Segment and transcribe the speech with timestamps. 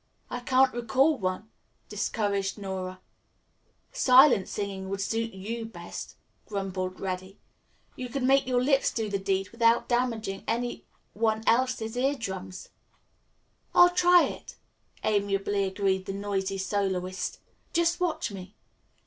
[0.31, 1.51] "I can't recall one,"
[1.87, 2.99] discouraged Nora.
[3.91, 6.15] "Silent singing would suit you best,"
[6.47, 7.37] grumbled Reddy.
[7.95, 12.69] "You could make your lips do the deed without damaging any one else's ear drums."
[13.75, 14.55] "I'll try it,"
[15.03, 17.37] amiably agreed the noisy soloist.
[17.71, 18.55] "Just watch me."